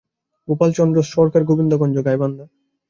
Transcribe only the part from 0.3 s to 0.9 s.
Gopal